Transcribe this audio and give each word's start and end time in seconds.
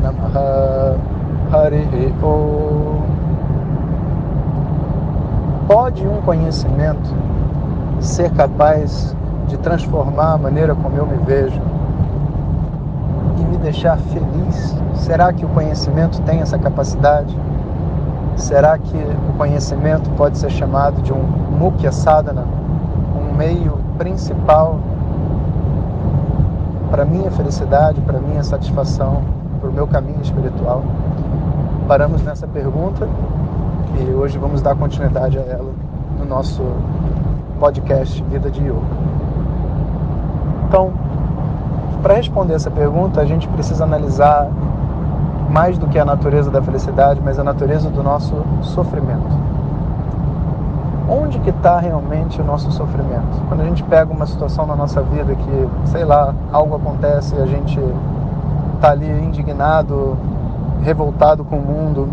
Namaha 0.00 0.96
Hari 1.52 1.84
Om 2.22 3.02
Pode 5.68 6.08
um 6.08 6.22
conhecimento 6.22 7.14
ser 8.00 8.30
capaz 8.30 9.14
de 9.48 9.58
transformar 9.58 10.32
a 10.32 10.38
maneira 10.38 10.74
como 10.74 10.96
eu 10.96 11.06
me 11.06 11.18
vejo 11.26 11.60
e 13.38 13.44
me 13.44 13.58
deixar 13.58 13.98
feliz? 13.98 14.74
Será 14.94 15.30
que 15.30 15.44
o 15.44 15.48
conhecimento 15.50 16.22
tem 16.22 16.40
essa 16.40 16.58
capacidade? 16.58 17.36
Será 18.36 18.78
que 18.78 18.96
o 18.96 19.36
conhecimento 19.36 20.08
pode 20.16 20.38
ser 20.38 20.50
chamado 20.50 21.02
de 21.02 21.12
um 21.12 21.22
Mukhya 21.58 21.92
Sadhana, 21.92 22.46
um 23.14 23.36
meio 23.36 23.78
principal 23.98 24.78
para 26.90 27.04
minha 27.04 27.30
felicidade, 27.30 28.00
para 28.02 28.18
minha 28.18 28.42
satisfação, 28.42 29.22
para 29.60 29.70
o 29.70 29.72
meu 29.72 29.86
caminho 29.86 30.20
espiritual? 30.22 30.82
Paramos 31.88 32.22
nessa 32.22 32.46
pergunta 32.46 33.08
e 33.98 34.14
hoje 34.14 34.38
vamos 34.38 34.60
dar 34.60 34.74
continuidade 34.74 35.38
a 35.38 35.42
ela 35.42 35.72
no 36.18 36.24
nosso 36.24 36.62
podcast 37.58 38.22
Vida 38.24 38.50
de 38.50 38.62
Yoga. 38.62 38.80
Então, 40.68 40.92
para 42.02 42.14
responder 42.14 42.54
essa 42.54 42.70
pergunta, 42.70 43.20
a 43.20 43.24
gente 43.24 43.48
precisa 43.48 43.84
analisar 43.84 44.48
mais 45.48 45.78
do 45.78 45.86
que 45.86 45.98
a 45.98 46.04
natureza 46.04 46.50
da 46.50 46.60
felicidade, 46.60 47.20
mas 47.24 47.38
a 47.38 47.44
natureza 47.44 47.88
do 47.88 48.02
nosso 48.02 48.34
sofrimento. 48.62 49.55
Onde 51.08 51.38
que 51.38 51.50
está 51.50 51.78
realmente 51.78 52.40
o 52.40 52.44
nosso 52.44 52.70
sofrimento? 52.72 53.40
Quando 53.48 53.60
a 53.60 53.64
gente 53.64 53.82
pega 53.84 54.12
uma 54.12 54.26
situação 54.26 54.66
na 54.66 54.74
nossa 54.74 55.02
vida 55.02 55.36
que, 55.36 55.88
sei 55.90 56.04
lá, 56.04 56.34
algo 56.52 56.74
acontece 56.74 57.34
e 57.36 57.40
a 57.40 57.46
gente 57.46 57.78
está 58.74 58.90
ali 58.90 59.08
indignado, 59.08 60.18
revoltado 60.82 61.44
com 61.44 61.56
o 61.56 61.62
mundo, 61.62 62.08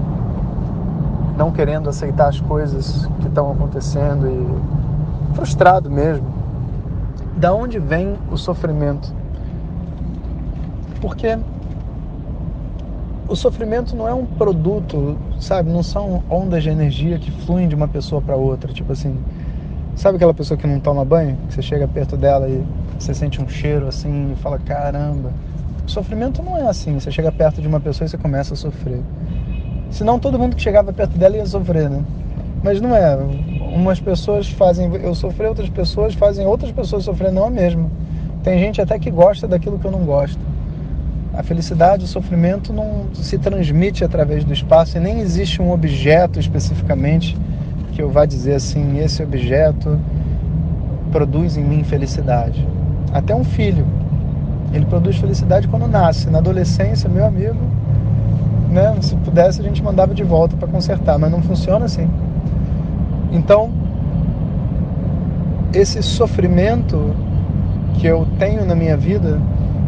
não 1.35 1.51
querendo 1.51 1.89
aceitar 1.89 2.27
as 2.27 2.39
coisas 2.39 3.09
que 3.19 3.27
estão 3.27 3.51
acontecendo 3.51 4.27
e 4.27 5.35
frustrado 5.35 5.89
mesmo. 5.89 6.27
Da 7.35 7.51
onde 7.51 7.79
vem 7.79 8.15
o 8.31 8.37
sofrimento? 8.37 9.11
Porque 11.01 11.37
o 13.27 13.35
sofrimento 13.35 13.95
não 13.95 14.07
é 14.07 14.13
um 14.13 14.25
produto, 14.25 15.17
sabe? 15.43 15.69
Não 15.69 15.83
são 15.83 16.23
ondas 16.29 16.63
de 16.63 16.69
energia 16.69 17.19
que 17.19 17.29
fluem 17.45 17.67
de 17.67 17.75
uma 17.75 17.87
pessoa 17.87 18.21
para 18.21 18.35
outra. 18.35 18.71
Tipo 18.71 18.93
assim, 18.93 19.15
sabe 19.95 20.15
aquela 20.15 20.33
pessoa 20.33 20.57
que 20.57 20.65
não 20.65 20.79
toma 20.79 21.03
banho? 21.03 21.37
Que 21.47 21.55
você 21.55 21.61
chega 21.61 21.87
perto 21.87 22.17
dela 22.17 22.47
e 22.47 22.63
você 22.97 23.13
sente 23.13 23.41
um 23.41 23.47
cheiro 23.47 23.87
assim 23.87 24.31
e 24.33 24.35
fala: 24.37 24.57
caramba. 24.59 25.31
O 25.85 25.91
sofrimento 25.91 26.41
não 26.41 26.57
é 26.57 26.67
assim. 26.67 26.97
Você 26.97 27.11
chega 27.11 27.31
perto 27.31 27.61
de 27.61 27.67
uma 27.67 27.79
pessoa 27.79 28.05
e 28.05 28.09
você 28.09 28.17
começa 28.17 28.53
a 28.53 28.57
sofrer. 28.57 29.01
Senão 29.91 30.17
todo 30.17 30.39
mundo 30.39 30.55
que 30.55 30.61
chegava 30.61 30.91
perto 30.93 31.17
dela 31.17 31.35
ia 31.35 31.45
sofrer, 31.45 31.89
né? 31.89 32.01
Mas 32.63 32.79
não 32.79 32.95
é. 32.95 33.15
Umas 33.75 33.99
pessoas 33.99 34.49
fazem 34.49 34.89
eu 34.95 35.13
sofrer, 35.13 35.49
outras 35.49 35.69
pessoas 35.69 36.13
fazem 36.13 36.47
outras 36.47 36.71
pessoas 36.71 37.03
sofrer, 37.03 37.31
não 37.31 37.47
a 37.47 37.49
mesma. 37.49 37.91
Tem 38.41 38.57
gente 38.57 38.81
até 38.81 38.97
que 38.97 39.11
gosta 39.11 39.47
daquilo 39.47 39.77
que 39.77 39.85
eu 39.85 39.91
não 39.91 40.05
gosto. 40.05 40.39
A 41.33 41.41
felicidade, 41.41 42.05
o 42.05 42.07
sofrimento 42.07 42.71
não 42.71 43.05
se 43.13 43.39
transmite 43.39 44.03
através 44.03 44.43
do 44.43 44.53
espaço 44.53 44.97
e 44.97 44.99
nem 44.99 45.19
existe 45.19 45.61
um 45.61 45.71
objeto 45.71 46.39
especificamente 46.39 47.35
que 47.91 48.01
eu 48.01 48.09
vá 48.09 48.25
dizer 48.25 48.53
assim, 48.53 48.99
esse 48.99 49.23
objeto 49.23 49.99
produz 51.11 51.57
em 51.57 51.63
mim 51.63 51.83
felicidade. 51.83 52.67
Até 53.11 53.35
um 53.35 53.43
filho, 53.43 53.85
ele 54.73 54.85
produz 54.85 55.17
felicidade 55.17 55.67
quando 55.67 55.87
nasce. 55.87 56.29
Na 56.29 56.37
adolescência, 56.37 57.09
meu 57.09 57.25
amigo, 57.25 57.59
né, 58.69 58.95
se 59.01 59.15
pudesse 59.17 59.59
a 59.59 59.63
gente 59.63 59.83
mandava 59.83 60.13
de 60.13 60.23
volta 60.23 60.55
para 60.55 60.67
consertar, 60.67 61.17
mas 61.17 61.31
não 61.31 61.41
funciona 61.41 61.85
assim. 61.85 62.09
Então, 63.31 63.71
esse 65.73 66.01
sofrimento 66.03 67.11
que 67.95 68.05
eu 68.05 68.27
tenho 68.37 68.65
na 68.65 68.75
minha 68.75 68.97
vida, 68.97 69.39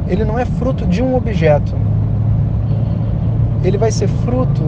ele 0.07 0.23
não 0.23 0.37
é 0.37 0.45
fruto 0.45 0.85
de 0.85 1.01
um 1.01 1.15
objeto. 1.15 1.73
Ele 3.63 3.77
vai 3.77 3.91
ser 3.91 4.07
fruto 4.07 4.63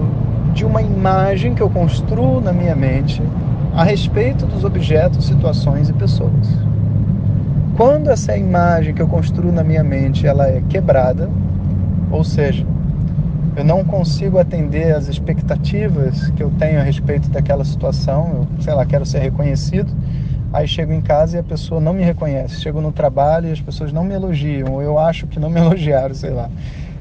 de 0.53 0.65
uma 0.65 0.81
imagem 0.81 1.53
que 1.53 1.61
eu 1.61 1.69
construo 1.69 2.41
na 2.41 2.51
minha 2.51 2.75
mente 2.75 3.21
a 3.75 3.83
respeito 3.83 4.45
dos 4.45 4.63
objetos, 4.63 5.25
situações 5.25 5.89
e 5.89 5.93
pessoas. 5.93 6.47
Quando 7.75 8.09
essa 8.09 8.35
imagem 8.35 8.95
que 8.95 9.01
eu 9.01 9.07
construo 9.07 9.51
na 9.51 9.63
minha 9.63 9.83
mente 9.83 10.25
ela 10.25 10.47
é 10.47 10.63
quebrada, 10.67 11.29
ou 12.09 12.23
seja, 12.23 12.65
eu 13.55 13.63
não 13.63 13.83
consigo 13.83 14.39
atender 14.39 14.95
às 14.95 15.07
expectativas 15.07 16.29
que 16.31 16.41
eu 16.41 16.51
tenho 16.57 16.79
a 16.79 16.83
respeito 16.83 17.29
daquela 17.29 17.63
situação, 17.63 18.29
eu, 18.33 18.61
sei 18.61 18.73
lá, 18.73 18.85
quero 18.85 19.05
ser 19.05 19.19
reconhecido, 19.19 19.91
Aí 20.51 20.67
chego 20.67 20.93
em 20.93 21.01
casa 21.01 21.37
e 21.37 21.39
a 21.39 21.43
pessoa 21.43 21.81
não 21.81 21.93
me 21.93 22.03
reconhece. 22.03 22.61
Chego 22.61 22.81
no 22.81 22.91
trabalho 22.91 23.49
e 23.49 23.51
as 23.51 23.59
pessoas 23.59 23.91
não 23.91 24.03
me 24.03 24.13
elogiam, 24.13 24.73
ou 24.73 24.81
eu 24.81 24.97
acho 24.97 25.27
que 25.27 25.39
não 25.39 25.49
me 25.49 25.59
elogiaram, 25.61 26.15
sei 26.15 26.31
lá. 26.31 26.49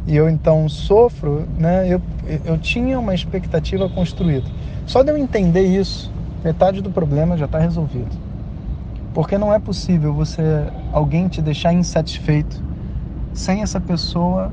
E 0.07 0.15
eu 0.15 0.29
então 0.29 0.69
sofro, 0.69 1.47
né? 1.59 1.89
Eu, 1.89 2.01
eu 2.45 2.59
tinha 2.59 2.99
uma 2.99 3.15
expectativa 3.15 3.89
construída. 3.89 4.47
Só 4.87 5.03
de 5.03 5.11
eu 5.11 5.17
entender 5.17 5.63
isso, 5.63 6.13
metade 6.45 6.81
do 6.81 6.91
problema 6.91 7.37
já 7.37 7.47
está 7.47 7.59
resolvido. 7.59 8.11
Porque 9.13 9.39
não 9.39 9.53
é 9.53 9.59
possível 9.59 10.13
você 10.13 10.43
alguém 10.93 11.27
te 11.27 11.41
deixar 11.41 11.73
insatisfeito 11.73 12.63
sem 13.33 13.63
essa 13.63 13.81
pessoa 13.81 14.53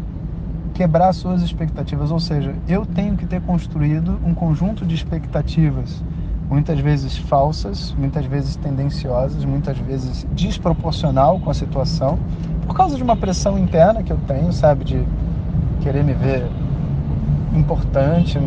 quebrar 0.74 1.14
suas 1.14 1.42
expectativas. 1.42 2.12
Ou 2.12 2.20
seja, 2.20 2.56
eu 2.68 2.86
tenho 2.86 3.16
que 3.16 3.26
ter 3.26 3.42
construído 3.42 4.20
um 4.26 4.34
conjunto 4.34 4.86
de 4.86 4.96
expectativas 4.96 6.02
muitas 6.50 6.80
vezes 6.80 7.18
falsas, 7.18 7.96
muitas 7.98 8.26
vezes 8.26 8.56
tendenciosas, 8.56 9.44
muitas 9.46 9.78
vezes 9.78 10.26
desproporcional 10.34 11.40
com 11.40 11.50
a 11.50 11.54
situação, 11.54 12.20
por 12.68 12.76
causa 12.76 12.96
de 12.96 13.04
uma 13.04 13.16
pressão 13.16 13.58
interna 13.58 14.04
que 14.04 14.12
eu 14.12 14.20
tenho, 14.28 14.52
sabe, 14.54 14.84
de 14.84 15.04
querer 15.82 16.04
me 16.04 16.14
ver 16.14 16.48
importante 17.54 18.40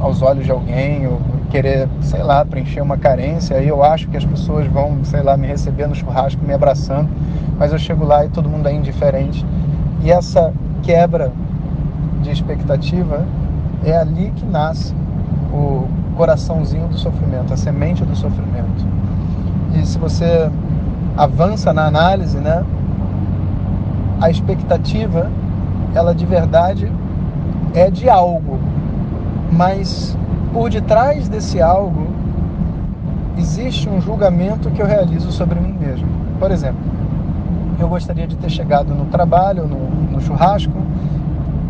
aos 0.00 0.22
olhos 0.22 0.44
de 0.44 0.50
alguém, 0.50 1.06
ou 1.06 1.20
querer, 1.50 1.88
sei 2.00 2.22
lá, 2.22 2.44
preencher 2.44 2.80
uma 2.80 2.96
carência, 2.96 3.56
aí 3.56 3.68
eu 3.68 3.82
acho 3.82 4.08
que 4.08 4.16
as 4.16 4.24
pessoas 4.24 4.66
vão, 4.66 5.04
sei 5.04 5.22
lá, 5.22 5.36
me 5.36 5.46
receber 5.46 5.86
no 5.86 5.94
churrasco, 5.94 6.44
me 6.44 6.52
abraçando, 6.52 7.08
mas 7.56 7.72
eu 7.72 7.78
chego 7.78 8.04
lá 8.04 8.24
e 8.24 8.28
todo 8.28 8.48
mundo 8.48 8.68
é 8.68 8.74
indiferente. 8.74 9.46
E 10.02 10.10
essa 10.10 10.52
quebra 10.82 11.32
de 12.22 12.30
expectativa 12.30 13.24
é 13.84 13.96
ali 13.96 14.32
que 14.34 14.44
nasce 14.44 14.92
o 15.52 15.86
coraçãozinho 16.14 16.88
do 16.88 16.98
sofrimento, 16.98 17.52
a 17.52 17.56
semente 17.56 18.04
do 18.04 18.16
sofrimento. 18.16 18.86
E 19.74 19.86
se 19.86 19.98
você 19.98 20.50
avança 21.16 21.72
na 21.72 21.86
análise, 21.86 22.38
né, 22.38 22.64
a 24.20 24.30
expectativa, 24.30 25.30
ela 25.94 26.14
de 26.14 26.24
verdade 26.24 26.90
é 27.74 27.90
de 27.90 28.08
algo, 28.08 28.58
mas 29.52 30.16
por 30.52 30.70
detrás 30.70 31.28
desse 31.28 31.60
algo 31.60 32.08
existe 33.36 33.88
um 33.88 34.00
julgamento 34.00 34.70
que 34.70 34.80
eu 34.80 34.86
realizo 34.86 35.32
sobre 35.32 35.58
mim 35.58 35.76
mesmo. 35.78 36.06
Por 36.38 36.50
exemplo, 36.50 36.80
eu 37.78 37.88
gostaria 37.88 38.26
de 38.26 38.36
ter 38.36 38.48
chegado 38.48 38.94
no 38.94 39.06
trabalho, 39.06 39.66
no, 39.66 40.12
no 40.12 40.20
churrasco. 40.20 40.72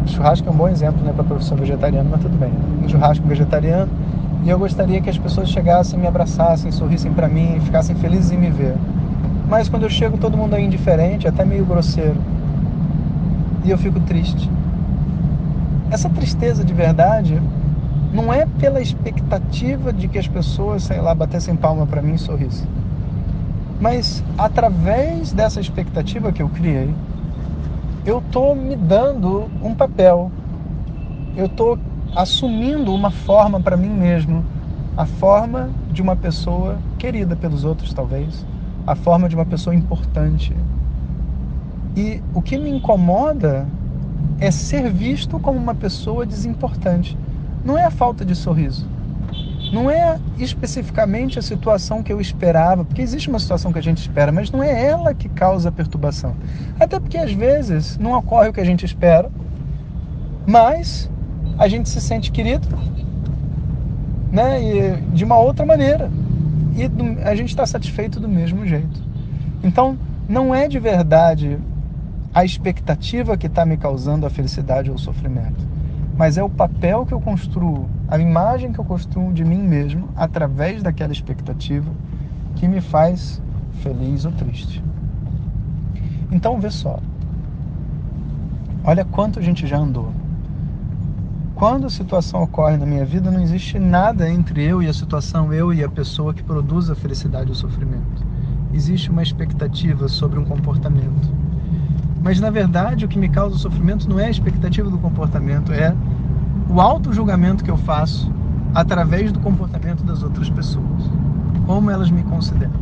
Churrasco 0.06 0.46
é 0.46 0.52
um 0.52 0.54
bom 0.54 0.68
exemplo 0.68 1.02
né, 1.02 1.12
para 1.14 1.24
professor 1.24 1.58
vegetariano, 1.58 2.10
mas 2.10 2.20
tudo 2.20 2.36
bem. 2.38 2.52
Um 2.82 2.88
churrasco 2.88 3.26
vegetariano 3.26 3.88
e 4.42 4.50
eu 4.50 4.58
gostaria 4.58 5.00
que 5.00 5.08
as 5.08 5.16
pessoas 5.16 5.48
chegassem, 5.48 5.98
me 5.98 6.06
abraçassem, 6.06 6.70
sorrissem 6.72 7.12
para 7.12 7.28
mim, 7.28 7.60
ficassem 7.60 7.94
felizes 7.96 8.30
em 8.30 8.36
me 8.36 8.50
ver. 8.50 8.76
Mas 9.48 9.68
quando 9.68 9.84
eu 9.84 9.90
chego, 9.90 10.18
todo 10.18 10.36
mundo 10.36 10.54
é 10.54 10.60
indiferente, 10.60 11.28
até 11.28 11.44
meio 11.44 11.64
grosseiro. 11.64 12.16
E 13.64 13.70
eu 13.70 13.78
fico 13.78 14.00
triste. 14.00 14.50
Essa 15.90 16.08
tristeza 16.08 16.64
de 16.64 16.74
verdade 16.74 17.40
não 18.12 18.32
é 18.32 18.46
pela 18.46 18.80
expectativa 18.80 19.92
de 19.92 20.08
que 20.08 20.18
as 20.18 20.28
pessoas, 20.28 20.84
sei 20.84 21.00
lá, 21.00 21.14
batessem 21.14 21.56
palma 21.56 21.86
para 21.86 22.02
mim 22.02 22.14
e 22.14 22.18
sorrissem. 22.18 22.66
Mas 23.80 24.22
através 24.38 25.32
dessa 25.32 25.60
expectativa 25.60 26.32
que 26.32 26.42
eu 26.42 26.48
criei, 26.48 26.94
eu 28.06 28.18
estou 28.18 28.54
me 28.54 28.76
dando 28.76 29.50
um 29.62 29.74
papel, 29.74 30.30
eu 31.36 31.46
estou 31.46 31.78
assumindo 32.14 32.94
uma 32.94 33.10
forma 33.10 33.60
para 33.60 33.76
mim 33.76 33.88
mesmo, 33.88 34.44
a 34.96 35.04
forma 35.04 35.70
de 35.90 36.00
uma 36.00 36.14
pessoa 36.14 36.78
querida 36.98 37.34
pelos 37.34 37.64
outros, 37.64 37.92
talvez, 37.92 38.46
a 38.86 38.94
forma 38.94 39.28
de 39.28 39.34
uma 39.34 39.44
pessoa 39.44 39.74
importante. 39.74 40.54
E 41.96 42.22
o 42.32 42.40
que 42.40 42.58
me 42.58 42.70
incomoda 42.70 43.66
é 44.40 44.50
ser 44.50 44.90
visto 44.90 45.38
como 45.38 45.58
uma 45.58 45.74
pessoa 45.74 46.24
desimportante. 46.24 47.16
Não 47.64 47.78
é 47.78 47.84
a 47.84 47.90
falta 47.90 48.24
de 48.24 48.34
sorriso. 48.34 48.86
Não 49.72 49.90
é 49.90 50.20
especificamente 50.38 51.38
a 51.38 51.42
situação 51.42 52.02
que 52.02 52.12
eu 52.12 52.20
esperava, 52.20 52.84
porque 52.84 53.02
existe 53.02 53.28
uma 53.28 53.38
situação 53.38 53.72
que 53.72 53.78
a 53.78 53.82
gente 53.82 53.98
espera, 53.98 54.30
mas 54.30 54.50
não 54.50 54.62
é 54.62 54.86
ela 54.86 55.14
que 55.14 55.28
causa 55.28 55.68
a 55.68 55.72
perturbação. 55.72 56.36
Até 56.78 57.00
porque 57.00 57.18
às 57.18 57.32
vezes 57.32 57.98
não 57.98 58.12
ocorre 58.12 58.50
o 58.50 58.52
que 58.52 58.60
a 58.60 58.64
gente 58.64 58.84
espera, 58.84 59.30
mas 60.46 61.10
a 61.58 61.68
gente 61.68 61.88
se 61.88 62.00
sente 62.00 62.30
querido, 62.30 62.66
né? 64.30 64.62
E 64.62 64.96
de 65.12 65.24
uma 65.24 65.38
outra 65.38 65.64
maneira. 65.64 66.10
E 66.76 66.90
a 67.22 67.34
gente 67.34 67.50
está 67.50 67.64
satisfeito 67.64 68.18
do 68.18 68.28
mesmo 68.28 68.66
jeito. 68.66 69.00
Então, 69.62 69.96
não 70.28 70.54
é 70.54 70.66
de 70.66 70.78
verdade 70.78 71.58
a 72.34 72.44
expectativa 72.44 73.36
que 73.36 73.46
está 73.46 73.64
me 73.64 73.76
causando 73.76 74.26
a 74.26 74.30
felicidade 74.30 74.90
ou 74.90 74.96
o 74.96 74.98
sofrimento, 74.98 75.64
mas 76.16 76.36
é 76.36 76.42
o 76.42 76.50
papel 76.50 77.06
que 77.06 77.14
eu 77.14 77.20
construo, 77.20 77.88
a 78.08 78.18
imagem 78.18 78.72
que 78.72 78.78
eu 78.80 78.84
construo 78.84 79.32
de 79.32 79.44
mim 79.44 79.62
mesmo 79.62 80.08
através 80.16 80.82
daquela 80.82 81.12
expectativa 81.12 81.90
que 82.56 82.66
me 82.66 82.80
faz 82.80 83.40
feliz 83.82 84.24
ou 84.24 84.32
triste. 84.32 84.82
Então, 86.32 86.58
vê 86.58 86.70
só. 86.70 86.98
Olha 88.82 89.04
quanto 89.04 89.38
a 89.38 89.42
gente 89.42 89.66
já 89.66 89.78
andou. 89.78 90.12
Quando 91.54 91.86
a 91.86 91.90
situação 91.90 92.42
ocorre 92.42 92.76
na 92.76 92.84
minha 92.84 93.04
vida, 93.04 93.30
não 93.30 93.40
existe 93.40 93.78
nada 93.78 94.28
entre 94.28 94.64
eu 94.64 94.82
e 94.82 94.88
a 94.88 94.92
situação, 94.92 95.52
eu 95.52 95.72
e 95.72 95.84
a 95.84 95.88
pessoa 95.88 96.34
que 96.34 96.42
produz 96.42 96.90
a 96.90 96.96
felicidade 96.96 97.48
ou 97.48 97.54
sofrimento. 97.54 98.26
Existe 98.72 99.08
uma 99.08 99.22
expectativa 99.22 100.08
sobre 100.08 100.36
um 100.36 100.44
comportamento. 100.44 101.32
Mas 102.20 102.40
na 102.40 102.50
verdade, 102.50 103.04
o 103.04 103.08
que 103.08 103.16
me 103.16 103.28
causa 103.28 103.56
sofrimento 103.56 104.08
não 104.08 104.18
é 104.18 104.26
a 104.26 104.30
expectativa 104.30 104.90
do 104.90 104.98
comportamento, 104.98 105.72
é 105.72 105.94
o 106.68 106.80
auto-julgamento 106.80 107.62
que 107.62 107.70
eu 107.70 107.76
faço 107.76 108.32
através 108.74 109.30
do 109.30 109.38
comportamento 109.38 110.02
das 110.02 110.24
outras 110.24 110.50
pessoas. 110.50 111.08
Como 111.66 111.88
elas 111.88 112.10
me 112.10 112.24
consideram. 112.24 112.80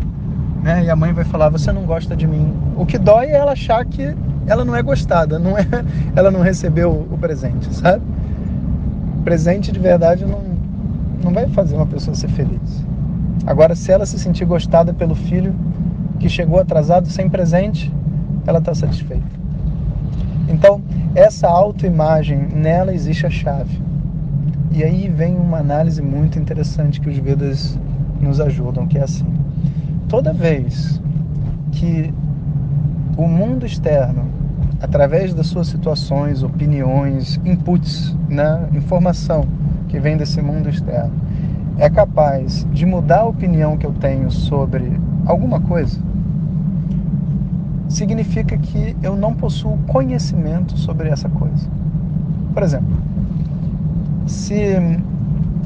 Né? 0.62 0.84
E 0.84 0.90
a 0.90 0.96
mãe 0.96 1.12
vai 1.12 1.24
falar: 1.24 1.50
"Você 1.50 1.70
não 1.72 1.82
gosta 1.82 2.16
de 2.16 2.26
mim". 2.26 2.54
O 2.74 2.86
que 2.86 2.96
dói 2.96 3.26
é 3.26 3.36
ela 3.36 3.52
achar 3.52 3.84
que 3.84 4.16
ela 4.46 4.64
não 4.64 4.74
é 4.74 4.82
gostada, 4.82 5.38
não 5.38 5.58
é, 5.58 5.66
ela 6.16 6.30
não 6.30 6.40
recebeu 6.40 6.90
o 6.90 7.18
presente, 7.18 7.72
sabe? 7.74 8.02
Presente 9.24 9.72
de 9.72 9.78
verdade 9.78 10.24
não, 10.24 10.40
não 11.22 11.32
vai 11.32 11.48
fazer 11.48 11.76
uma 11.76 11.86
pessoa 11.86 12.14
ser 12.14 12.28
feliz. 12.28 12.84
Agora, 13.46 13.74
se 13.74 13.90
ela 13.90 14.06
se 14.06 14.18
sentir 14.18 14.44
gostada 14.44 14.92
pelo 14.92 15.14
filho 15.14 15.54
que 16.18 16.28
chegou 16.28 16.60
atrasado 16.60 17.08
sem 17.08 17.28
presente, 17.28 17.92
ela 18.46 18.58
está 18.58 18.74
satisfeita. 18.74 19.42
Então, 20.48 20.82
essa 21.14 21.48
autoimagem, 21.48 22.38
nela 22.54 22.94
existe 22.94 23.26
a 23.26 23.30
chave. 23.30 23.80
E 24.70 24.82
aí 24.82 25.08
vem 25.08 25.36
uma 25.36 25.58
análise 25.58 26.00
muito 26.00 26.38
interessante 26.38 27.00
que 27.00 27.08
os 27.08 27.18
Vedas 27.18 27.78
nos 28.20 28.40
ajudam, 28.40 28.86
que 28.86 28.98
é 28.98 29.02
assim. 29.02 29.26
Toda 30.08 30.32
vez 30.32 31.00
que 31.72 32.12
o 33.16 33.26
mundo 33.26 33.66
externo 33.66 34.24
através 34.82 35.32
das 35.32 35.46
suas 35.46 35.68
situações, 35.68 36.42
opiniões, 36.42 37.40
inputs, 37.44 38.14
né, 38.28 38.66
informação 38.74 39.46
que 39.88 40.00
vem 40.00 40.16
desse 40.16 40.42
mundo 40.42 40.68
externo, 40.68 41.12
é 41.78 41.88
capaz 41.88 42.66
de 42.72 42.84
mudar 42.84 43.20
a 43.20 43.26
opinião 43.26 43.76
que 43.76 43.86
eu 43.86 43.92
tenho 43.92 44.28
sobre 44.30 45.00
alguma 45.24 45.60
coisa, 45.60 45.98
significa 47.88 48.58
que 48.58 48.96
eu 49.02 49.14
não 49.14 49.34
possuo 49.34 49.78
conhecimento 49.86 50.76
sobre 50.76 51.08
essa 51.08 51.28
coisa. 51.28 51.68
Por 52.52 52.62
exemplo, 52.62 52.96
se 54.26 54.76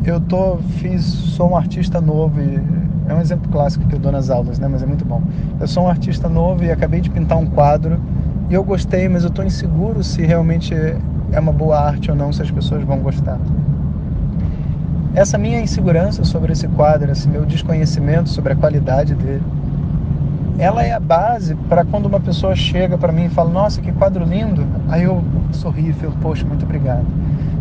eu 0.04 0.20
tô 0.20 0.58
fiz 0.78 1.02
sou 1.02 1.52
um 1.52 1.56
artista 1.56 2.00
novo 2.00 2.40
e 2.40 2.60
é 3.08 3.14
um 3.14 3.20
exemplo 3.20 3.50
clássico 3.50 3.86
que 3.86 3.94
eu 3.94 3.98
dou 3.98 4.12
nas 4.12 4.28
aulas, 4.28 4.58
né, 4.58 4.69
mas 4.69 4.82
é 4.82 4.86
muito 4.86 5.04
bom. 5.04 5.22
Eu 5.58 5.66
sou 5.66 5.84
um 5.84 5.88
artista 5.88 6.28
novo 6.28 6.64
e 6.64 6.70
acabei 6.70 7.00
de 7.00 7.08
pintar 7.08 7.38
um 7.38 7.46
quadro 7.46 7.98
e 8.48 8.54
eu 8.54 8.62
gostei, 8.62 9.08
mas 9.08 9.22
eu 9.22 9.28
estou 9.28 9.44
inseguro 9.44 10.04
se 10.04 10.22
realmente 10.22 10.75
é 10.75 11.40
uma 11.40 11.52
boa 11.52 11.81
arte 11.81 12.10
ou 12.10 12.16
não, 12.16 12.32
se 12.32 12.43
as 12.43 12.50
pessoas 12.50 12.82
vão 12.84 12.98
gostar. 12.98 13.38
Essa 15.14 15.38
minha 15.38 15.60
insegurança 15.60 16.25
sobre 16.25 16.52
esse 16.52 16.69
quadro, 16.69 17.10
esse 17.10 17.28
meu 17.28 17.44
desconhecimento 17.44 18.28
sobre 18.28 18.52
a 18.52 18.56
qualidade 18.56 19.14
dele, 19.14 19.43
ela 20.58 20.82
é 20.82 20.93
a 20.93 21.00
base 21.00 21.54
para 21.69 21.84
quando 21.84 22.06
uma 22.06 22.20
pessoa 22.20 22.54
chega 22.54 22.96
para 22.96 23.12
mim 23.12 23.25
e 23.25 23.28
fala: 23.28 23.50
Nossa, 23.50 23.81
que 23.81 23.93
quadro 23.93 24.25
lindo. 24.25 24.64
Aí 24.88 25.02
eu 25.02 25.22
sorri 25.52 25.90
e 25.90 25.93
falo: 25.93 26.14
Poxa, 26.20 26.46
muito 26.46 26.64
obrigado. 26.64 27.04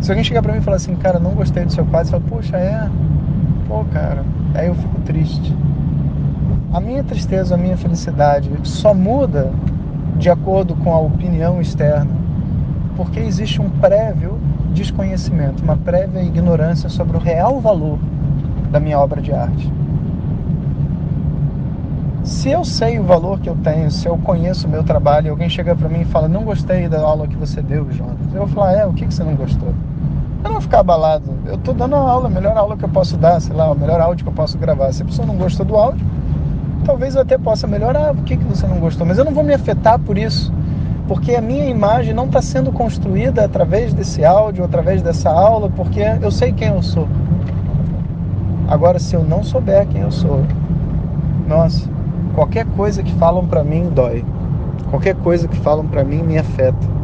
Se 0.00 0.10
alguém 0.10 0.24
chegar 0.24 0.42
para 0.42 0.52
mim 0.52 0.60
e 0.60 0.62
falar 0.62 0.76
assim: 0.76 0.94
Cara, 0.96 1.18
não 1.18 1.32
gostei 1.32 1.64
do 1.64 1.72
seu 1.72 1.84
quadro, 1.86 2.08
eu 2.08 2.20
falo: 2.20 2.24
Poxa, 2.28 2.56
é? 2.56 2.88
Pô, 3.68 3.84
cara. 3.92 4.22
Aí 4.54 4.68
eu 4.68 4.74
fico 4.74 5.00
triste. 5.00 5.54
A 6.72 6.80
minha 6.80 7.02
tristeza, 7.04 7.54
a 7.54 7.58
minha 7.58 7.76
felicidade 7.76 8.50
só 8.62 8.94
muda 8.94 9.50
de 10.18 10.30
acordo 10.30 10.74
com 10.76 10.92
a 10.92 10.98
opinião 10.98 11.60
externa, 11.60 12.10
porque 12.96 13.20
existe 13.20 13.60
um 13.60 13.68
prévio 13.68 14.38
desconhecimento, 14.72 15.62
uma 15.62 15.76
prévia 15.76 16.22
ignorância 16.22 16.88
sobre 16.88 17.16
o 17.16 17.20
real 17.20 17.60
valor 17.60 17.98
da 18.70 18.80
minha 18.80 18.98
obra 18.98 19.20
de 19.20 19.32
arte. 19.32 19.72
Se 22.24 22.50
eu 22.50 22.64
sei 22.64 22.98
o 22.98 23.04
valor 23.04 23.38
que 23.38 23.48
eu 23.48 23.56
tenho, 23.62 23.90
se 23.90 24.08
eu 24.08 24.18
conheço 24.18 24.66
o 24.66 24.70
meu 24.70 24.82
trabalho, 24.82 25.30
alguém 25.30 25.48
chega 25.48 25.76
para 25.76 25.88
mim 25.88 26.00
e 26.00 26.04
fala: 26.04 26.26
Não 26.26 26.42
gostei 26.42 26.88
da 26.88 27.00
aula 27.00 27.28
que 27.28 27.36
você 27.36 27.62
deu, 27.62 27.88
Jonas, 27.92 28.16
eu 28.32 28.40
vou 28.40 28.48
falar: 28.48 28.72
É, 28.72 28.84
o 28.84 28.92
que, 28.92 29.06
que 29.06 29.14
você 29.14 29.22
não 29.22 29.36
gostou? 29.36 29.68
Eu 29.68 30.44
não 30.44 30.52
vou 30.52 30.60
ficar 30.60 30.80
abalado. 30.80 31.32
Eu 31.46 31.54
estou 31.54 31.72
dando 31.72 31.94
a 31.94 32.00
aula, 32.00 32.26
a 32.26 32.30
melhor 32.30 32.56
aula 32.56 32.76
que 32.76 32.84
eu 32.84 32.88
posso 32.88 33.16
dar, 33.16 33.40
sei 33.40 33.54
lá, 33.54 33.70
o 33.70 33.76
melhor 33.76 34.00
áudio 34.00 34.24
que 34.24 34.30
eu 34.30 34.34
posso 34.34 34.58
gravar. 34.58 34.92
Se 34.92 35.02
a 35.02 35.04
pessoa 35.04 35.26
não 35.26 35.36
gostou 35.36 35.64
do 35.64 35.76
áudio, 35.76 36.04
talvez 36.86 37.16
eu 37.16 37.22
até 37.22 37.36
possa 37.36 37.66
melhorar. 37.66 38.12
O 38.12 38.22
que, 38.22 38.36
que 38.36 38.44
você 38.44 38.66
não 38.66 38.78
gostou? 38.78 39.04
Mas 39.04 39.18
eu 39.18 39.24
não 39.24 39.32
vou 39.32 39.42
me 39.42 39.52
afetar 39.52 39.98
por 39.98 40.16
isso, 40.16 40.52
porque 41.08 41.34
a 41.34 41.40
minha 41.40 41.66
imagem 41.66 42.14
não 42.14 42.26
está 42.26 42.40
sendo 42.40 42.70
construída 42.70 43.44
através 43.44 43.92
desse 43.92 44.24
áudio, 44.24 44.64
através 44.64 45.02
dessa 45.02 45.30
aula, 45.30 45.68
porque 45.68 46.00
eu 46.22 46.30
sei 46.30 46.52
quem 46.52 46.68
eu 46.68 46.82
sou. 46.82 47.08
Agora, 48.68 48.98
se 48.98 49.14
eu 49.14 49.24
não 49.24 49.42
souber 49.42 49.86
quem 49.88 50.02
eu 50.02 50.10
sou, 50.10 50.42
nossa, 51.46 51.88
qualquer 52.34 52.64
coisa 52.76 53.02
que 53.02 53.12
falam 53.14 53.46
para 53.46 53.64
mim 53.64 53.90
dói. 53.92 54.24
Qualquer 54.90 55.16
coisa 55.16 55.48
que 55.48 55.56
falam 55.58 55.86
para 55.86 56.04
mim 56.04 56.22
me 56.22 56.38
afeta. 56.38 56.96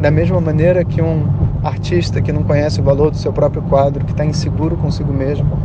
Da 0.00 0.10
mesma 0.10 0.40
maneira 0.40 0.84
que 0.84 1.02
um 1.02 1.26
artista 1.62 2.20
que 2.20 2.32
não 2.32 2.42
conhece 2.42 2.80
o 2.80 2.82
valor 2.82 3.10
do 3.10 3.16
seu 3.16 3.32
próprio 3.32 3.62
quadro, 3.62 4.04
que 4.04 4.12
está 4.12 4.24
inseguro 4.24 4.76
consigo 4.76 5.12
mesmo, 5.12 5.58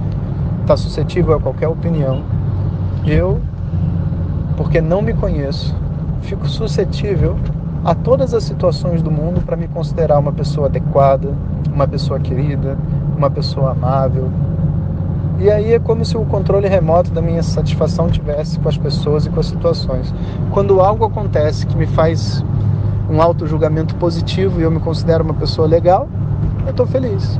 está 0.61 0.75
suscetível 0.77 1.35
a 1.35 1.39
qualquer 1.39 1.67
opinião, 1.67 2.23
eu 3.05 3.41
porque 4.61 4.79
não 4.79 5.01
me 5.01 5.11
conheço, 5.11 5.75
fico 6.21 6.47
suscetível 6.47 7.35
a 7.83 7.95
todas 7.95 8.31
as 8.31 8.43
situações 8.43 9.01
do 9.01 9.09
mundo 9.09 9.41
para 9.41 9.57
me 9.57 9.67
considerar 9.67 10.19
uma 10.19 10.31
pessoa 10.31 10.67
adequada, 10.67 11.33
uma 11.73 11.87
pessoa 11.87 12.19
querida, 12.19 12.77
uma 13.17 13.27
pessoa 13.27 13.71
amável. 13.71 14.29
E 15.39 15.49
aí 15.49 15.73
é 15.73 15.79
como 15.79 16.05
se 16.05 16.15
o 16.15 16.23
controle 16.25 16.67
remoto 16.67 17.09
da 17.09 17.23
minha 17.23 17.41
satisfação 17.41 18.07
tivesse 18.07 18.59
com 18.59 18.69
as 18.69 18.77
pessoas 18.77 19.25
e 19.25 19.31
com 19.31 19.39
as 19.39 19.47
situações. 19.47 20.13
Quando 20.51 20.79
algo 20.79 21.05
acontece 21.05 21.65
que 21.65 21.75
me 21.75 21.87
faz 21.87 22.45
um 23.09 23.19
auto-julgamento 23.19 23.95
positivo 23.95 24.59
e 24.59 24.63
eu 24.63 24.69
me 24.69 24.79
considero 24.79 25.23
uma 25.23 25.33
pessoa 25.33 25.67
legal, 25.67 26.07
eu 26.65 26.69
estou 26.69 26.85
feliz. 26.85 27.39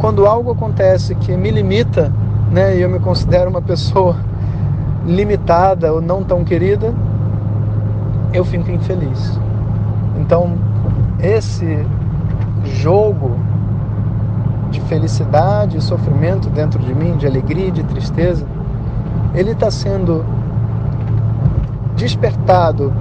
Quando 0.00 0.26
algo 0.26 0.50
acontece 0.50 1.14
que 1.14 1.36
me 1.36 1.52
limita, 1.52 2.12
né, 2.50 2.76
e 2.76 2.80
eu 2.80 2.90
me 2.90 2.98
considero 2.98 3.48
uma 3.48 3.62
pessoa 3.62 4.16
limitada 5.06 5.92
ou 5.92 6.00
não 6.00 6.22
tão 6.22 6.44
querida, 6.44 6.92
eu 8.32 8.44
fico 8.44 8.70
infeliz. 8.70 9.38
Então, 10.18 10.54
esse 11.20 11.84
jogo 12.64 13.36
de 14.70 14.80
felicidade 14.82 15.76
e 15.76 15.80
sofrimento 15.80 16.48
dentro 16.48 16.78
de 16.80 16.94
mim, 16.94 17.16
de 17.16 17.26
alegria 17.26 17.68
e 17.68 17.70
de 17.70 17.82
tristeza, 17.84 18.46
ele 19.34 19.52
está 19.52 19.70
sendo 19.70 20.24
despertado 21.96 22.92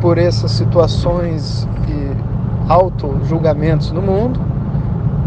por 0.00 0.18
essas 0.18 0.52
situações 0.52 1.68
e 1.88 2.70
auto-julgamentos 2.70 3.90
no 3.90 4.02
mundo, 4.02 4.40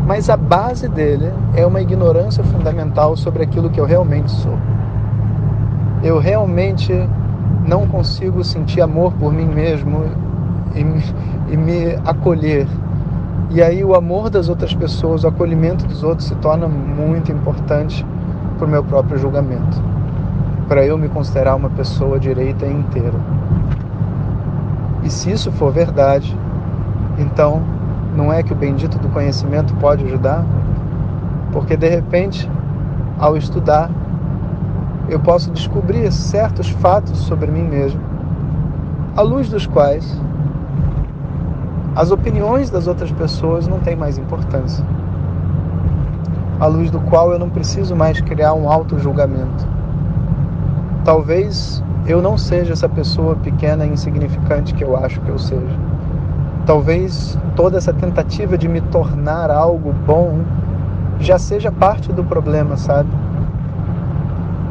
mas 0.05 0.29
a 0.29 0.37
base 0.37 0.87
dele 0.87 1.31
é 1.55 1.65
uma 1.65 1.81
ignorância 1.81 2.43
fundamental 2.43 3.17
sobre 3.17 3.43
aquilo 3.43 3.69
que 3.69 3.79
eu 3.79 3.85
realmente 3.85 4.31
sou 4.31 4.57
eu 6.05 6.19
realmente 6.19 6.93
não 7.67 7.87
consigo 7.87 8.43
sentir 8.43 8.79
amor 8.79 9.11
por 9.13 9.33
mim 9.33 9.47
mesmo 9.47 10.03
e 10.75 10.83
e 11.49 11.57
me 11.57 11.95
acolher. 12.05 12.67
E 13.49 13.61
aí 13.61 13.83
o 13.83 13.95
amor 13.95 14.29
das 14.29 14.49
outras 14.49 14.73
pessoas, 14.73 15.23
o 15.23 15.27
acolhimento 15.27 15.85
dos 15.85 16.03
outros 16.03 16.27
se 16.27 16.35
torna 16.35 16.67
muito 16.67 17.31
importante 17.31 18.05
para 18.57 18.65
o 18.65 18.69
meu 18.69 18.83
próprio 18.83 19.17
julgamento, 19.17 19.81
para 20.67 20.85
eu 20.85 20.97
me 20.97 21.07
considerar 21.07 21.55
uma 21.55 21.69
pessoa 21.69 22.19
direita 22.19 22.65
inteira. 22.65 23.13
E 25.03 25.09
se 25.09 25.31
isso 25.31 25.51
for 25.51 25.71
verdade, 25.71 26.35
então 27.19 27.61
não 28.15 28.33
é 28.33 28.41
que 28.41 28.51
o 28.51 28.55
bendito 28.55 28.97
do 28.97 29.09
conhecimento 29.09 29.73
pode 29.75 30.03
ajudar? 30.05 30.43
Porque 31.51 31.77
de 31.77 31.87
repente, 31.87 32.49
ao 33.19 33.37
estudar, 33.37 33.89
eu 35.09 35.19
posso 35.19 35.51
descobrir 35.51 36.11
certos 36.11 36.69
fatos 36.69 37.17
sobre 37.19 37.51
mim 37.51 37.63
mesmo, 37.63 38.01
à 39.15 39.21
luz 39.21 39.49
dos 39.49 39.65
quais 39.67 40.19
as 41.95 42.11
opiniões 42.11 42.69
das 42.69 42.87
outras 42.87 43.11
pessoas 43.11 43.67
não 43.67 43.79
têm 43.79 43.95
mais 43.95 44.17
importância, 44.17 44.85
à 46.59 46.65
luz 46.65 46.91
do 46.91 46.99
qual 46.99 47.31
eu 47.31 47.39
não 47.39 47.49
preciso 47.49 47.95
mais 47.95 48.19
criar 48.19 48.53
um 48.53 48.69
auto-julgamento. 48.69 49.67
Talvez 51.05 51.83
eu 52.07 52.21
não 52.21 52.37
seja 52.37 52.73
essa 52.73 52.89
pessoa 52.89 53.35
pequena 53.35 53.85
e 53.85 53.89
insignificante 53.89 54.73
que 54.73 54.83
eu 54.83 54.97
acho 54.97 55.21
que 55.21 55.29
eu 55.29 55.37
seja. 55.37 55.79
Talvez 56.65 57.37
toda 57.55 57.77
essa 57.77 57.93
tentativa 57.93 58.57
de 58.57 58.67
me 58.67 58.81
tornar 58.81 59.49
algo 59.49 59.93
bom 60.05 60.39
já 61.19 61.37
seja 61.37 61.71
parte 61.71 62.11
do 62.11 62.23
problema, 62.23 62.75
sabe? 62.75 63.09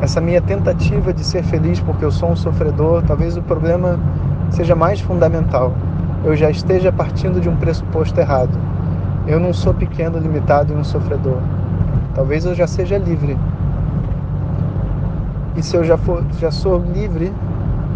Essa 0.01 0.21
minha 0.21 0.41
tentativa 0.41 1.13
de 1.13 1.25
ser 1.25 1.43
feliz 1.45 1.81
porque 1.81 2.05
eu 2.05 2.11
sou 2.11 2.31
um 2.31 2.37
sofredor, 2.37 3.03
talvez 3.03 3.37
o 3.37 3.43
problema 3.43 3.99
seja 4.51 4.75
mais 4.75 5.01
fundamental. 5.01 5.73
Eu 6.25 6.37
já 6.37 6.51
esteja 6.51 6.93
partindo 6.93 7.41
de 7.41 7.49
um 7.49 7.57
pressuposto 7.57 8.19
errado. 8.19 8.59
Eu 9.27 9.41
não 9.41 9.53
sou 9.53 9.73
pequeno, 9.73 10.19
limitado 10.19 10.73
e 10.73 10.77
um 10.77 10.85
sofredor. 10.85 11.39
Talvez 12.15 12.45
eu 12.45 12.55
já 12.55 12.67
seja 12.67 12.99
livre. 12.99 13.37
E 15.57 15.63
se 15.63 15.77
eu 15.77 15.85
já, 15.85 15.97
for, 15.97 16.25
já 16.39 16.51
sou 16.51 16.79
livre, 16.79 17.33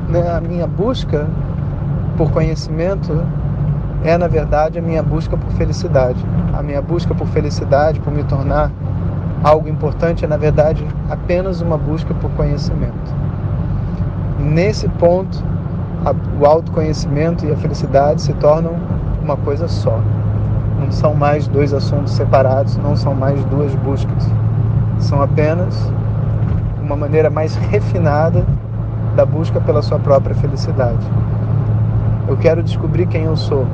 né, 0.08 0.30
a 0.30 0.40
minha 0.40 0.66
busca 0.66 1.26
por 2.16 2.30
conhecimento 2.30 3.22
é, 4.04 4.16
na 4.16 4.28
verdade, 4.28 4.78
a 4.78 4.82
minha 4.82 5.02
busca 5.02 5.36
por 5.36 5.50
felicidade. 5.52 6.24
A 6.52 6.62
minha 6.62 6.80
busca 6.80 7.14
por 7.14 7.26
felicidade, 7.28 8.00
por 8.00 8.12
me 8.12 8.22
tornar 8.24 8.70
algo 9.42 9.68
importante, 9.68 10.24
é, 10.24 10.28
na 10.28 10.36
verdade, 10.36 10.86
apenas 11.10 11.60
uma 11.60 11.76
busca 11.76 12.12
por 12.14 12.30
conhecimento. 12.32 13.14
Nesse 14.38 14.88
ponto, 14.88 15.42
o 16.40 16.46
autoconhecimento 16.46 17.44
e 17.44 17.52
a 17.52 17.56
felicidade 17.56 18.22
se 18.22 18.32
tornam 18.34 18.74
uma 19.22 19.36
coisa 19.36 19.68
só. 19.68 20.00
Não 20.80 20.90
são 20.92 21.14
mais 21.14 21.48
dois 21.48 21.72
assuntos 21.72 22.12
separados, 22.12 22.76
não 22.76 22.96
são 22.96 23.14
mais 23.14 23.44
duas 23.46 23.74
buscas. 23.76 24.28
São 24.98 25.20
apenas 25.20 25.92
uma 26.80 26.96
maneira 26.96 27.28
mais 27.28 27.54
refinada 27.56 28.44
da 29.16 29.26
busca 29.26 29.60
pela 29.60 29.82
sua 29.82 29.98
própria 29.98 30.34
felicidade. 30.36 31.04
Eu 32.28 32.36
quero 32.36 32.62
descobrir 32.62 33.06
quem 33.06 33.24
eu 33.24 33.36
sou, 33.36 33.66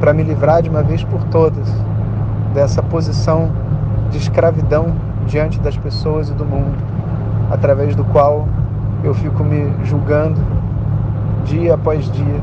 para 0.00 0.12
me 0.12 0.22
livrar 0.22 0.62
de 0.62 0.68
uma 0.68 0.82
vez 0.82 1.02
por 1.04 1.24
todas 1.24 1.68
dessa 2.54 2.82
posição 2.82 3.50
de 4.10 4.18
escravidão 4.18 4.92
diante 5.26 5.60
das 5.60 5.76
pessoas 5.76 6.28
e 6.28 6.32
do 6.32 6.44
mundo, 6.44 6.76
através 7.50 7.94
do 7.94 8.04
qual 8.04 8.48
eu 9.04 9.14
fico 9.14 9.44
me 9.44 9.72
julgando 9.84 10.40
dia 11.44 11.74
após 11.74 12.10
dia, 12.10 12.40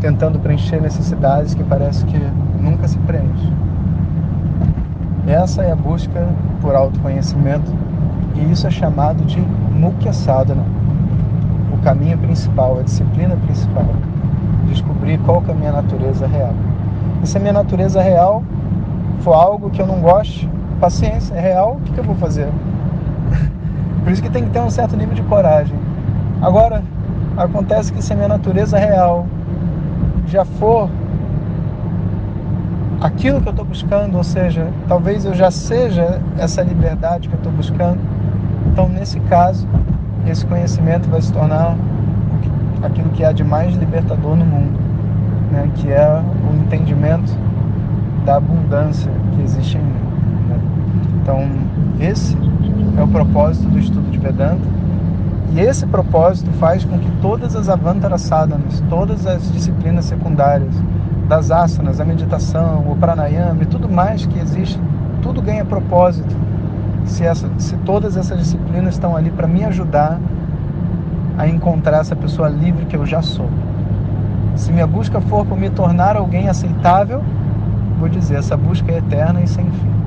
tentando 0.00 0.38
preencher 0.38 0.80
necessidades 0.80 1.54
que 1.54 1.62
parece 1.62 2.04
que 2.06 2.18
nunca 2.60 2.88
se 2.88 2.98
preenche. 2.98 3.52
Essa 5.26 5.62
é 5.62 5.70
a 5.70 5.76
busca 5.76 6.26
por 6.60 6.74
autoconhecimento 6.74 7.70
e 8.34 8.50
isso 8.50 8.66
é 8.66 8.70
chamado 8.70 9.24
de 9.24 9.40
Mukhya 9.40 10.12
Sadhana, 10.12 10.64
o 11.72 11.78
caminho 11.82 12.18
principal, 12.18 12.78
a 12.78 12.82
disciplina 12.82 13.36
principal. 13.36 13.86
Descobrir 14.66 15.18
qual 15.20 15.42
que 15.42 15.50
é 15.50 15.54
a 15.54 15.56
minha 15.56 15.72
natureza 15.72 16.26
real. 16.26 16.54
E 17.22 17.26
se 17.26 17.36
a 17.36 17.40
minha 17.40 17.52
natureza 17.52 18.00
real 18.00 18.42
for 19.20 19.34
algo 19.34 19.70
que 19.70 19.80
eu 19.80 19.86
não 19.86 20.00
gosto, 20.00 20.48
paciência, 20.80 21.34
é 21.34 21.40
real, 21.40 21.76
o 21.76 21.80
que, 21.82 21.92
que 21.92 22.00
eu 22.00 22.04
vou 22.04 22.16
fazer? 22.16 22.48
Por 24.02 24.10
isso 24.10 24.22
que 24.22 24.30
tem 24.30 24.44
que 24.44 24.50
ter 24.50 24.60
um 24.60 24.70
certo 24.70 24.96
nível 24.96 25.14
de 25.14 25.22
coragem. 25.22 25.76
Agora, 26.40 26.82
acontece 27.36 27.92
que 27.92 28.02
se 28.02 28.12
a 28.12 28.16
minha 28.16 28.28
natureza 28.28 28.78
real 28.78 29.26
já 30.26 30.44
for 30.44 30.88
aquilo 33.00 33.40
que 33.40 33.48
eu 33.48 33.52
estou 33.52 33.64
buscando, 33.64 34.16
ou 34.16 34.24
seja, 34.24 34.66
talvez 34.88 35.24
eu 35.24 35.34
já 35.34 35.50
seja 35.50 36.20
essa 36.38 36.62
liberdade 36.62 37.28
que 37.28 37.34
eu 37.34 37.38
estou 37.38 37.52
buscando, 37.52 37.98
então 38.72 38.88
nesse 38.88 39.20
caso, 39.20 39.68
esse 40.26 40.46
conhecimento 40.46 41.08
vai 41.08 41.20
se 41.20 41.32
tornar 41.32 41.76
aquilo 42.82 43.10
que 43.10 43.24
há 43.24 43.32
de 43.32 43.44
mais 43.44 43.74
libertador 43.74 44.36
no 44.36 44.44
mundo, 44.44 44.78
né? 45.52 45.70
que 45.74 45.90
é 45.90 46.22
o 46.50 46.56
entendimento 46.56 47.32
da 48.24 48.36
abundância 48.36 49.10
que 49.34 49.42
existe 49.42 49.76
em 49.76 49.82
mim. 49.82 50.09
Então, 51.30 51.48
esse 52.00 52.36
é 52.98 53.02
o 53.04 53.06
propósito 53.06 53.68
do 53.68 53.78
estudo 53.78 54.10
de 54.10 54.18
Vedanta. 54.18 54.66
E 55.52 55.60
esse 55.60 55.86
propósito 55.86 56.50
faz 56.58 56.84
com 56.84 56.98
que 56.98 57.08
todas 57.22 57.54
as 57.54 57.68
avantara 57.68 58.18
sadhanas, 58.18 58.82
todas 58.90 59.28
as 59.28 59.52
disciplinas 59.52 60.06
secundárias, 60.06 60.74
das 61.28 61.52
asanas, 61.52 62.00
a 62.00 62.04
meditação, 62.04 62.84
o 62.90 62.96
pranayama 62.96 63.62
e 63.62 63.66
tudo 63.66 63.88
mais 63.88 64.26
que 64.26 64.40
existe, 64.40 64.80
tudo 65.22 65.40
ganha 65.40 65.64
propósito. 65.64 66.34
Se, 67.04 67.24
essa, 67.24 67.48
se 67.58 67.76
todas 67.76 68.16
essas 68.16 68.36
disciplinas 68.36 68.94
estão 68.94 69.16
ali 69.16 69.30
para 69.30 69.46
me 69.46 69.62
ajudar 69.64 70.18
a 71.38 71.46
encontrar 71.46 71.98
essa 71.98 72.16
pessoa 72.16 72.48
livre 72.48 72.86
que 72.86 72.96
eu 72.96 73.06
já 73.06 73.22
sou. 73.22 73.48
Se 74.56 74.72
minha 74.72 74.86
busca 74.86 75.20
for 75.20 75.46
por 75.46 75.56
me 75.56 75.70
tornar 75.70 76.16
alguém 76.16 76.48
aceitável, 76.48 77.22
vou 78.00 78.08
dizer, 78.08 78.38
essa 78.38 78.56
busca 78.56 78.90
é 78.90 78.98
eterna 78.98 79.40
e 79.42 79.46
sem 79.46 79.64
fim. 79.64 79.99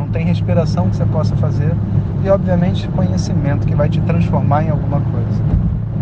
Não 0.00 0.08
tem 0.08 0.24
respiração 0.24 0.88
que 0.88 0.96
você 0.96 1.04
possa 1.04 1.36
fazer 1.36 1.76
e, 2.24 2.30
obviamente, 2.30 2.88
conhecimento 2.88 3.66
que 3.66 3.74
vai 3.74 3.86
te 3.86 4.00
transformar 4.00 4.64
em 4.64 4.70
alguma 4.70 4.98
coisa. 4.98 5.42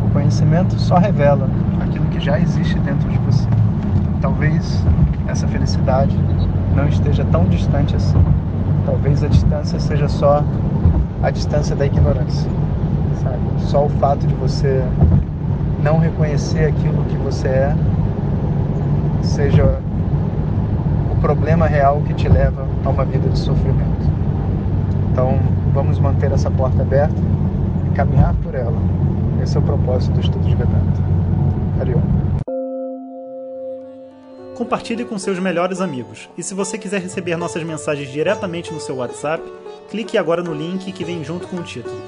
O 0.06 0.10
conhecimento 0.10 0.78
só 0.78 0.98
revela 0.98 1.48
aquilo 1.82 2.04
que 2.06 2.20
já 2.20 2.38
existe 2.38 2.78
dentro 2.78 3.08
de 3.08 3.18
você. 3.18 3.48
Talvez 4.20 4.84
essa 5.26 5.48
felicidade 5.48 6.16
não 6.76 6.86
esteja 6.86 7.24
tão 7.24 7.44
distante 7.46 7.96
assim. 7.96 8.22
Talvez 8.86 9.24
a 9.24 9.26
distância 9.26 9.80
seja 9.80 10.06
só 10.06 10.44
a 11.20 11.30
distância 11.30 11.74
da 11.74 11.84
ignorância. 11.84 12.48
Sabe? 13.20 13.38
Só 13.58 13.86
o 13.86 13.88
fato 13.88 14.28
de 14.28 14.34
você 14.34 14.80
não 15.82 15.98
reconhecer 15.98 16.66
aquilo 16.66 17.02
que 17.06 17.16
você 17.16 17.48
é 17.48 17.76
seja 19.22 19.80
o 21.10 21.20
problema 21.20 21.66
real 21.66 22.00
que 22.06 22.14
te 22.14 22.28
leva 22.28 22.67
a 22.85 22.90
uma 22.90 23.04
vida 23.04 23.28
de 23.28 23.38
sofrimento. 23.38 24.06
Então, 25.12 25.38
vamos 25.73 25.99
manter 25.99 26.32
essa 26.32 26.50
porta 26.50 26.82
aberta 26.82 27.16
e 27.87 27.90
caminhar 27.94 28.35
por 28.42 28.54
ela. 28.54 28.76
Esse 29.42 29.56
é 29.56 29.61
o 29.61 29.62
propósito 29.62 30.14
do 30.14 30.20
estudo 30.20 30.44
de 30.44 30.54
Vedanta. 30.54 31.02
Hariom. 31.80 32.02
Compartilhe 34.56 35.04
com 35.04 35.18
seus 35.18 35.38
melhores 35.38 35.80
amigos. 35.80 36.28
E 36.37 36.42
se 36.42 36.52
você 36.52 36.76
quiser 36.76 37.00
receber 37.00 37.37
nossas 37.37 37.62
mensagens 37.62 38.11
diretamente 38.11 38.73
no 38.73 38.80
seu 38.80 38.97
WhatsApp, 38.97 39.40
clique 39.88 40.18
agora 40.18 40.42
no 40.42 40.52
link 40.52 40.90
que 40.90 41.04
vem 41.04 41.23
junto 41.23 41.47
com 41.47 41.58
o 41.58 41.62
título. 41.62 42.02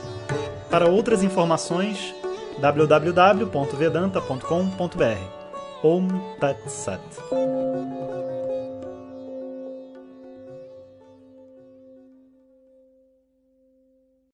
Para 0.68 0.88
outras 0.88 1.22
informações, 1.22 2.12
www.vedanta.com.br. 2.60 5.40
Om 5.82 6.08
Tat 6.38 6.58
Sat. 6.68 7.00